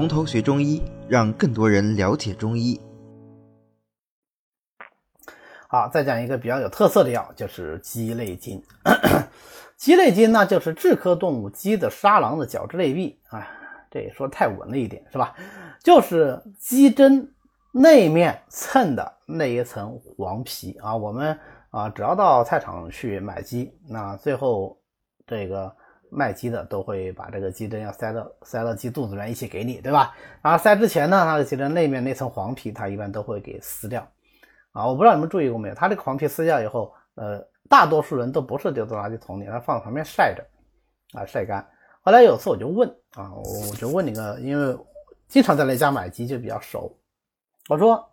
[0.00, 2.80] 从头学中医，让更多人了解中医。
[5.68, 8.64] 好，再讲一个比较有特色的药，就是鸡肋金。
[9.76, 13.20] 鸡肋金呢，就是雉科动物鸡的沙囊的角质内壁。
[13.28, 13.46] 哎，
[13.90, 15.34] 这也说太文了一点，是吧？
[15.82, 17.28] 就是鸡胗
[17.70, 20.96] 内面蹭的那一层黄皮啊。
[20.96, 24.78] 我们啊，只要到菜场去买鸡，那最后
[25.26, 25.76] 这个
[26.10, 30.14] 卖鸡的都会把这个鸡胗要塞到塞到鸡肚子里面一起给你，对吧？
[30.42, 34.06] 然后塞之前呢，那个鸡胗内面那层黄皮，它一般都会给撕掉。
[34.72, 40.44] 啊，我不知道你们注意过没有，它这个黄皮撕掉以后，呃，大多数人都不是丢到垃圾桶里，它放在旁边晒着，
[41.18, 41.66] 啊，晒干。
[42.02, 44.76] 后来有次我就问啊，我就问那个，因为
[45.28, 46.96] 经常在那家买鸡就比较熟，
[47.68, 48.08] 我说，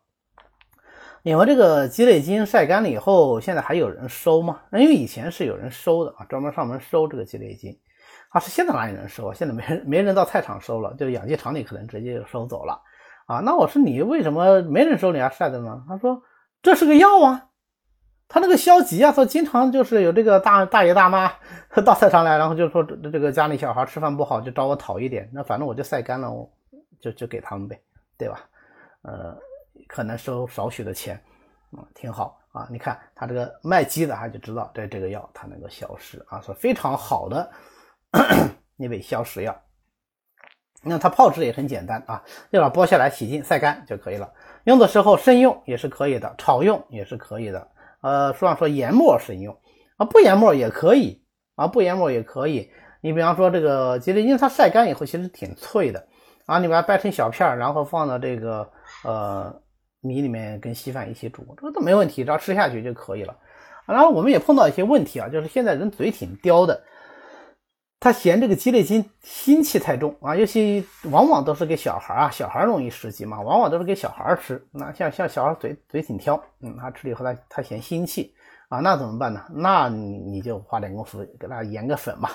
[1.24, 4.62] 你们这个鸡肋筋晒干了以后，现在还有人收吗？
[4.72, 7.78] 因为以前是有人收的啊，专门上门收这个鸡肋筋，
[8.30, 9.34] 啊，是现在哪有人收啊？
[9.34, 12.82] 现在没人没人到菜场收了，就养鸡场里可能直接就收走了，
[13.26, 15.84] 啊，那我说你为什么没人收你还晒的呢？
[15.88, 16.22] 他说。
[16.64, 17.50] 这是个药啊，
[18.28, 21.32] 他那个消极啊，他经常就是有这个大大爷大妈
[21.86, 26.52] 到菜场来，然后就说这这个家里小孩吃饭不好，就找我讨一点，那反正我就晒干了，我
[27.00, 27.80] 就就给他们呗，
[28.18, 28.40] 对吧？
[29.04, 29.38] 呃，
[29.88, 31.16] 可能收少许的钱，
[31.72, 32.68] 啊，挺好啊。
[32.72, 37.50] 你看他这个卖鸡的，他就知道这这个药它能够消食啊，说非常好的
[38.78, 39.60] 一味消食药。
[40.84, 44.32] 那它泡制也很简单啊，就把剥下来洗净晒干就可以了。
[44.66, 47.68] 用的时候生用也是可以的，炒用也是可以的。
[48.02, 49.60] 呃，书上说研末生用
[49.98, 51.22] 啊，不研末也可以
[51.56, 52.72] 啊，不研末也可以。
[53.02, 56.08] 你比方说这个吉利，因为它晒干以后其实挺脆的
[56.46, 58.70] 啊，你把它掰成小片儿，然后放到这个
[59.04, 59.62] 呃
[60.00, 63.36] 米里面跟稀饭一起煮，这都没问题，只要吃下去就可以了。
[63.88, 66.82] 然后我们也碰到一些问题啊，就是现在人嘴挺刁的。
[68.00, 74.64] 他嫌这个鸡肋筋腥气太重啊，尤其往往都是给小孩啊，小孩容易食积嘛，往往都是给小孩吃。
[74.72, 78.36] 那像像小孩嘴嘴挺挑，嗯，他吃了以后他他嫌腥气
[78.70, 79.44] 啊，那怎么办呢？
[79.50, 82.30] 那你你就花点功夫给他研个粉吧，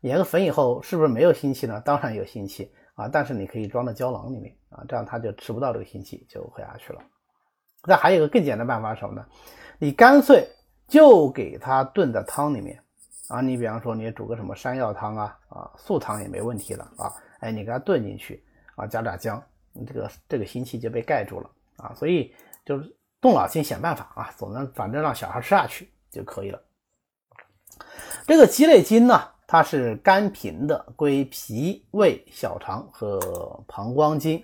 [0.00, 1.80] 研个粉以后是不是没有腥气呢？
[1.84, 7.00] 当然有腥气啊，但是你可以装到胶囊里面啊，这样他就吃不到这个腥气，就喝下去了。
[7.86, 9.24] 那还有一个更简单办法是什么呢？
[9.78, 10.44] 你干脆
[10.88, 12.82] 就给他炖在汤里面。
[13.28, 18.42] 啊，你比方说你煮个什么山药汤啊，啊素汤也没问题了啊，哎，你给它炖进去
[18.74, 22.34] 啊，加点姜，你这个这个腥气就被盖住了啊，所以
[22.64, 26.62] 就是动脑筋想办法啊，总能反正让小孩吃下去就可以了。
[28.26, 34.42] 这个鸡肋筋呢，它是肝平的，归脾胃小肠和膀胱经。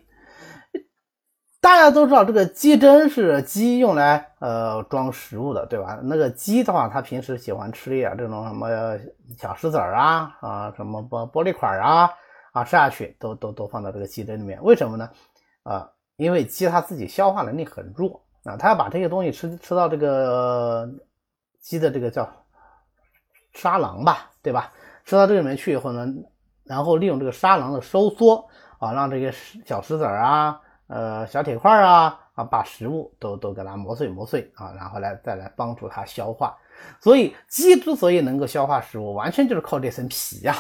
[1.65, 5.99] 大家都知道这个鸡胗是鸡用来呃装食物的，对吧？
[6.03, 8.69] 那个鸡的话，它平时喜欢吃一点这种什么
[9.39, 12.11] 小石子儿啊啊，什么玻玻璃块儿啊
[12.53, 14.63] 啊，吃下去都都都放到这个鸡胗里面。
[14.63, 15.09] 为什么呢？
[15.63, 20.87] 啊，因为鸡它自己消化能力很弱啊，它要把这些东西吃吃到这个
[21.63, 22.31] 鸡的这个叫
[23.55, 24.71] 沙囊吧，对吧？
[25.07, 26.07] 吃到这里面去以后呢，
[26.65, 28.47] 然后利用这个沙囊的收缩
[28.79, 29.33] 啊，让这些
[29.65, 30.61] 小石子儿啊。
[30.87, 36.56] 呃，小铁块啊啊，把食物都都给它磨碎磨碎啊，然后来再来帮助它消化。
[37.00, 40.56] 所以鸡之所以能够消化食物，完全就是靠这层皮呀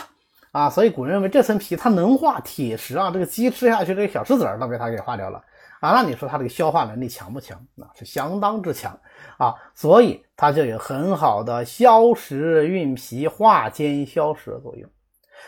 [0.52, 0.70] 啊！
[0.70, 3.10] 所以古人认为这层皮它能化铁石啊。
[3.10, 5.42] 这个鸡吃下去这个小石子儿都被它给化掉了
[5.80, 5.90] 啊。
[5.92, 7.60] 那你说它这个消化能力强不强？
[7.74, 8.98] 那是相当之强
[9.36, 9.54] 啊。
[9.74, 14.88] 所以它就有很好的消食运脾、化坚消食的作用。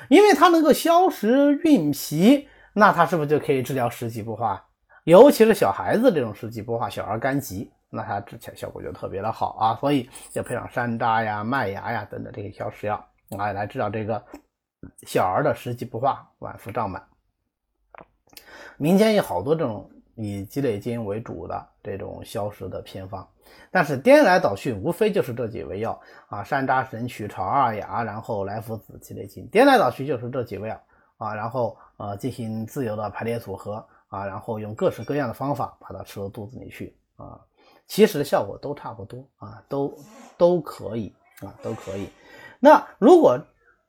[0.09, 4.66] 因为它能够消食运脾，那它是不是就可以治疗食积不化？
[5.07, 12.97] 尤其是小孩子这种食积不化、小儿肝疾，那它治起来效果就特别的好啊，所以要配上山楂呀、麦芽呀等等这些消食药
[13.39, 14.21] 啊，来治疗这个
[15.07, 17.07] 小儿的食积不化、脘腹胀满。
[18.79, 23.29] 民间有好多这种以鸡肋筋为主的这种消食的偏方，
[23.71, 30.83] 但是颠来倒去，无非就是这几味药啊：山楂、神曲、炒二雅，然后莱菔子、鸡肋筋，颠来倒去就是这几味药
[31.17, 33.87] 啊，然后呃进行自由的排列组合。
[34.17, 37.39] 啊，然后用各式各样的方法把它吃到肚子里去啊，
[37.87, 39.95] 其实效果都差不多啊，都
[40.39, 42.09] 都可以啊，都可以。
[42.59, 43.39] 那如果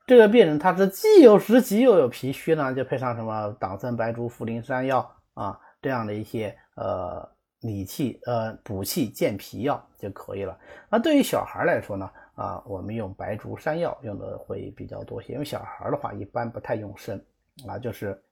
[0.06, 7.26] 这个病人他是既有食积又有脾虚呢，就配上什么党参、白术、茯苓、山药啊这样的一些呃
[7.60, 10.58] 理气呃补气健脾药就可以了。
[10.90, 17.18] 那对于小孩来说呢，啊，我们用白术、山药用的会比较多些，因为小孩的话一般不太用参
[17.66, 18.22] 啊，就是。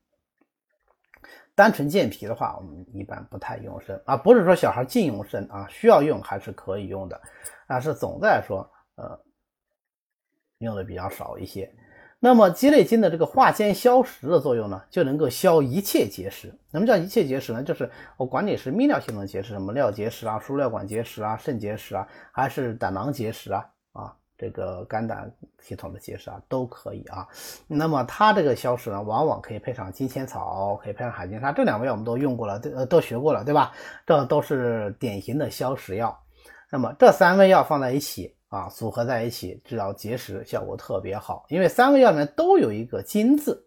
[1.55, 7.21] 单纯健脾的话，我们一般不太用参啊，不是说小孩禁用参啊，需要用还是可以用的，
[7.67, 9.19] 但是总的来说，呃，
[10.59, 11.73] 用的比较少一些。
[12.19, 16.49] 那么鸡肋金的这个化坚消食的作用呢，就能够消一切结石。
[16.73, 17.63] 什么叫一切结石呢？
[17.63, 23.67] 就是我管你是泌尿系统结石，什么尿结石啊、输尿管结石啊、肾结石啊，还是胆囊结石啊，
[24.37, 25.31] 这个肝胆
[25.61, 27.27] 系统的结石啊，都可以啊。
[27.67, 33.73] 那么它这个消食呢，往往可以配上金钱草，可以配上海金沙，这两味我们都用过了，都都学过了，对吧？
[34.07, 36.19] 这都是典型的消食药。
[36.71, 38.35] 那么这三味药放在一起。
[38.49, 43.67] 啊，组合在一起治疗结石效果特别好，因为三味药里面都有一个金字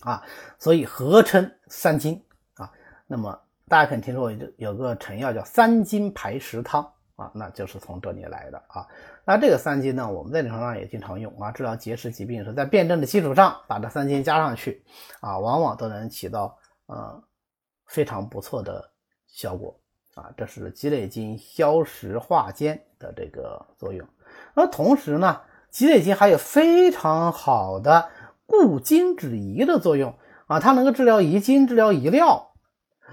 [0.00, 0.22] 啊，
[0.58, 2.22] 所以合称三金
[2.56, 2.70] 啊。
[3.06, 8.86] 那么大家可能听说过有个成药叫三金排石汤啊，那就是从这里来的啊。
[9.26, 14.82] 那这个三金呢，我们在临床上也经常用啊，治疗结石疾病时，在辩证的基础上把这三金加上去
[15.20, 16.56] 啊，往往都能起到
[16.86, 17.22] 呃
[17.86, 18.90] 非常不错的
[19.26, 19.78] 效果。
[20.14, 24.06] 啊，这是鸡肋金消食化坚的这个作用。
[24.54, 25.40] 那同时呢，
[25.70, 28.08] 鸡肋金还有非常好的
[28.44, 30.12] 固精止遗的作用
[30.48, 32.50] 啊，它能够治疗遗精、治疗遗尿。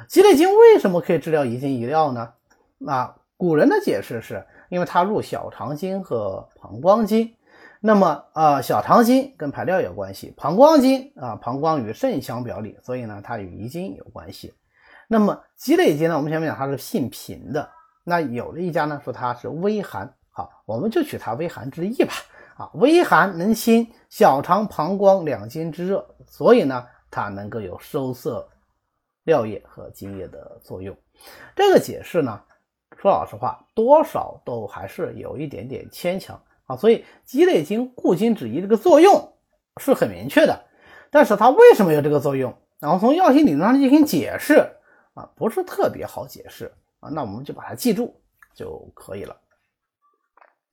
[0.07, 2.33] 鸡肋金为什么可以治疗遗精遗尿呢？
[2.79, 7.33] 那古人的解释是因为它入小肠经和膀胱经。
[7.79, 14.55] 那么啊，小肠经跟排尿有关系，膀胱经啊，膀胱与肾相表里，所以呢，它与遗精有关系。
[15.07, 16.17] 那么积累经呢？
[16.17, 17.69] 我们前面讲它是性平的，
[18.03, 22.13] 那有的一家呢说它是微寒，好，我们就取它微寒之意吧。
[22.57, 28.49] 啊，微寒能清小肠、膀胱两经之热，所以呢，它能够有收涩
[29.23, 30.97] 尿液和津液的作用。
[31.55, 32.41] 这个解释呢，
[33.01, 36.75] 说老实话，多少都还是有一点点牵强啊。
[36.75, 39.33] 所以鸡肋金固精止遗这个作用
[39.77, 40.65] 是很明确的，
[41.11, 42.53] 但是它为什么有这个作用？
[42.79, 44.73] 然后从药性理论上进行解释。
[45.17, 48.21] 啊，不是特别好解释啊，那我们就把它记住
[48.53, 49.35] 就可以了。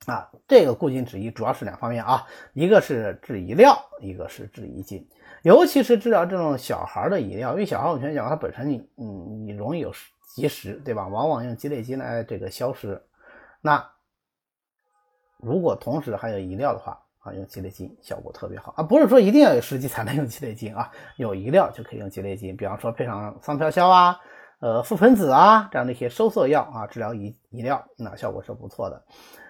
[0.05, 5.03] 啊，这个固精止遗主要是两方面啊，一个是治遗尿，一个是治遗精，
[5.41, 9.91] 尤其是治疗这种小孩的遗尿，因为小孩我们前讲他本身你嗯你容易有
[10.27, 11.07] 积食，对吧？
[11.07, 13.01] 往往用鸡肋金来这个消食。
[13.61, 13.85] 那
[15.37, 24.19] 如果同时还有遗尿的话啊，用鸡肋金效果特别好啊，不是说一定要有湿积才能用鸡肋金啊，有遗尿就可以用鸡肋金，比方说配上桑飘消啊。
[24.61, 29.03] 呃，覆盆子啊，这样的一些收涩药啊，治疗遗遗尿，那效果是不错的。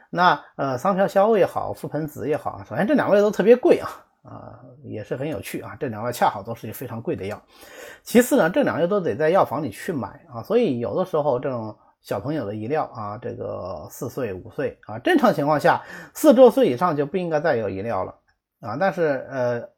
[0.10, 3.88] 那呃，桑飘消也好，覆盆子也好，首先这两味都特别贵啊，
[4.26, 5.78] 啊，也是很有趣啊。
[5.80, 7.42] 这两味恰好都是非常贵的药。
[8.04, 15.84] 其次呢，这两味都得在药房里去买啊，所以有的时候这种小朋友的遗尿啊，这个四岁五岁啊，正常情况下
[16.14, 18.14] 四周岁以上就不应该再有遗尿了
[18.62, 19.76] 啊，但是呃。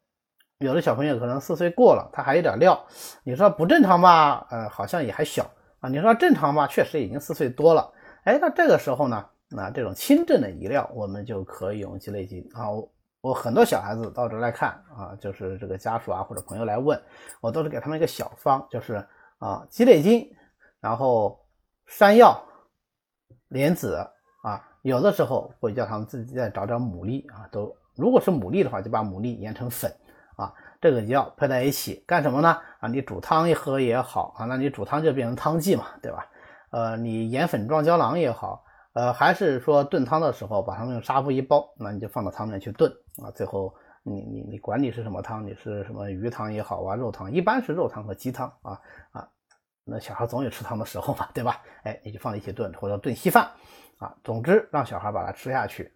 [0.60, 2.84] 有的小朋友可能四岁过了，他还有点尿，
[3.24, 4.48] 你说不正常吧？
[4.50, 5.48] 呃，好像也还小
[5.82, 5.88] 啊。
[5.88, 6.66] 你说正常吧？
[6.66, 7.94] 确实已经四岁多了。
[8.24, 12.74] 哎，那这个时候呢，那这种轻症的遗尿，我们就可以用鸡肋金啊。
[13.22, 17.02] 我很多小孩子到这来看啊，就是这个家属啊或者朋友来问，
[17.42, 19.06] 我都是给他们一个小方，就是
[19.40, 20.30] 啊鸡肋金，
[20.80, 21.46] 然后
[21.86, 22.44] 山药、
[23.50, 23.96] 莲子
[24.44, 29.92] 啊，有的时候会叫他们自己再找找牡蛎啊，都如果是牡蛎的话，就把牡蛎研成粉。
[30.38, 32.62] 啊，这个药配在一起干什么呢？
[32.80, 36.28] 啊，你煮汤一喝也好啊，那你煮汤就变成汤剂嘛，对吧？
[36.70, 38.64] 呃，你研粉状胶囊也好，
[38.98, 43.30] 呃，还是说炖汤的时候把它们用纱布一包，那你就放到汤里面去炖啊。
[43.30, 49.30] 最后你你你管你是什么汤，你是什么鱼汤也好啊，肉汤，一般是肉汤和鸡汤啊啊。
[49.84, 51.62] 那小孩总有吃汤的时候嘛，对吧？
[51.84, 53.48] 哎，你就放在一起炖，或者炖稀饭
[54.00, 54.16] 啊。
[54.24, 55.94] 总之让小孩把它吃下去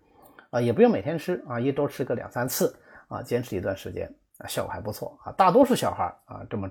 [0.51, 4.45] 啊，也不用每天吃啊，一周吃个两三次啊，坚持一段时间啊。
[4.45, 6.69] 效果还不错啊，大多数小孩啊这么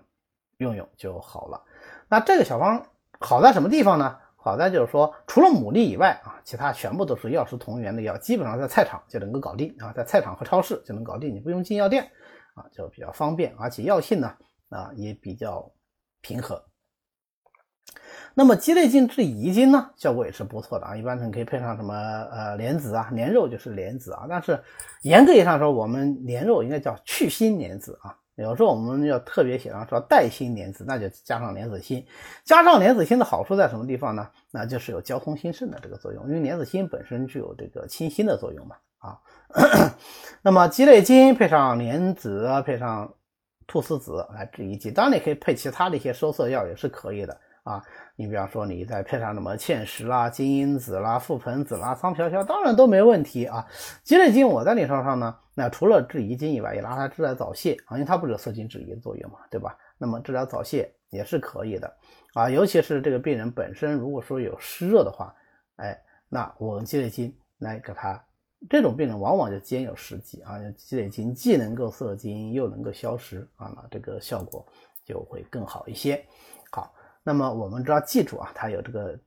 [0.59, 1.61] 用用就好了。
[2.09, 2.87] 那这个小方
[3.19, 4.17] 好在什么地方呢？
[4.43, 12.11] 好在就是说，除了牡蛎以外啊，其他全部都是药食同源的药，基本上在菜场就能够搞定啊，在菜场和超市就能搞定，你不用进药店
[12.55, 14.35] 啊，就比较方便，而且药性呢
[14.71, 15.71] 啊也比较
[16.23, 16.65] 平和。
[18.33, 20.97] 那么鸡肋金治遗精呢，效果也是不错的啊。
[20.97, 24.27] 一般你可以配上什么呃莲子啊，莲肉就是莲子啊。
[24.29, 24.63] 但是
[25.03, 28.17] 严格意义上说，我们莲肉应该叫去心莲子啊。
[28.43, 32.07] 有时候我们要特别写上说带心莲子，那就加上莲子心。
[32.45, 34.29] 加上莲子心的好处在什么地方呢？
[34.51, 39.19] 那就是有交通心肾的这个作用，因为莲子心本身具有这个清心的作用嘛啊。
[40.43, 43.15] 那么鸡肋金配上莲子，配上
[43.67, 47.85] 菟丝子来治一剂，当然你可以配其他的一些收涩药也是可以的啊。
[48.21, 53.67] 你比方说，你再配上什么芡实啦、金银子啦、覆盆子啦、桑飘飘，当然都没问题啊。
[54.03, 59.75] 鸡肋金我在临床上呢，那除了治遗精以外，也拿它治疗早泄啊，因为它不是有涩精止遗的作用嘛，对吧？
[59.97, 61.91] 那么治疗早泄也是可以的
[62.35, 65.35] 啊，尤其是这个病人本身如果说有湿热的话，
[65.77, 65.99] 哎，
[66.29, 68.23] 那我用鸡肋金来给他
[68.69, 74.67] 这种病人往往就兼有实疾啊，鸡肋筋既能够涩精又能够消食啊，那这个效果
[75.07, 76.23] 就会更好一些。
[77.23, 79.19] 那么我们只要记住啊，它有这个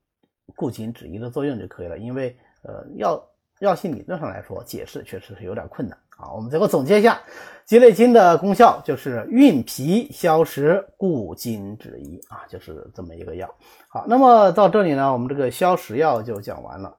[0.56, 1.98] 固筋止遗的作用就可以了。
[1.98, 3.24] 因为呃药
[3.60, 6.32] 药性理论上来说，解释确实是有点困难啊。
[6.34, 7.22] 我们最后总结一下，
[7.66, 13.54] 鸡肋金的功效就是运脾消食、固精止遗啊，就是这么一个药。
[13.88, 16.98] 好，那么到这里呢，我们这个消食药就讲完了。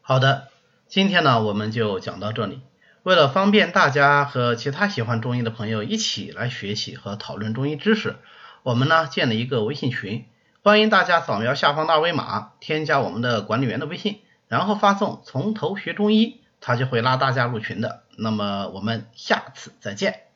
[0.00, 0.48] 好的。
[0.88, 2.60] 今天呢，我们就讲到这里。
[3.02, 8.16] 为了方便大家和其他喜欢中医的朋友一起来学习和讨论中医知识，
[8.62, 10.24] 我们呢建了一个微信群，
[10.62, 18.04] 欢迎大家扫描下方的二维码，添加我们的管理员的微信，然后发送“从头学中医”，他就会拉大家入群的。
[18.16, 20.31] 那么我们下次再见。